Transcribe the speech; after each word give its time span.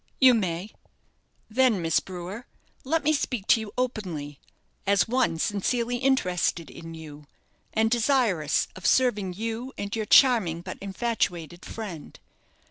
"You 0.19 0.33
may." 0.33 0.71
"Then, 1.47 1.79
Miss 1.79 1.99
Brewer, 1.99 2.47
let 2.83 3.03
me 3.03 3.13
speak 3.13 3.45
to 3.49 3.59
you 3.59 3.71
openly, 3.77 4.39
as 4.87 5.07
one 5.07 5.37
sincerely 5.37 5.97
interested 5.97 6.71
in 6.71 6.95
you, 6.95 7.27
and 7.71 7.91
desirous 7.91 8.67
of 8.75 8.87
serving 8.87 9.33
you 9.33 9.73
and 9.77 9.95
your 9.95 10.07
charming 10.07 10.61
but 10.61 10.79
infatuated 10.81 11.65
friend. 11.65 12.19